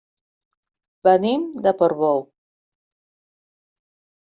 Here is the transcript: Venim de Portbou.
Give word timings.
Venim 1.07 1.45
de 1.67 1.75
Portbou. 1.83 2.25